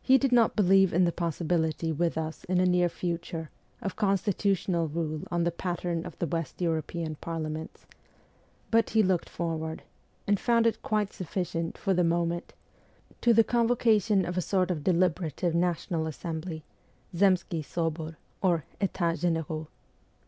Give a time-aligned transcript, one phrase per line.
[0.00, 4.86] He did not believe in the possibility with us in a near future, of constitutional
[4.86, 7.84] rule on the pattern of the West European parliaments;
[8.70, 9.82] but he looked forward
[10.28, 12.52] and found it quite sufficient for the moment
[13.20, 16.62] to the convocation of a sort of v deliberative National Assembly
[17.12, 19.66] (Zemskiy Sobor or Etats Generaux).